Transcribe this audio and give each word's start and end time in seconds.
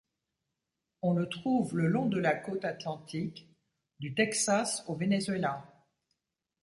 On 1.03 1.13
le 1.13 1.29
trouve 1.29 1.77
le 1.77 1.87
long 1.87 2.07
de 2.07 2.19
la 2.19 2.33
côte 2.33 2.65
Atlantique 2.65 3.47
du 3.99 4.15
Texas 4.15 4.83
au 4.87 4.95
Venezuela. 4.95 5.63